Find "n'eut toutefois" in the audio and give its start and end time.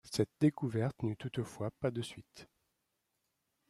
1.03-1.69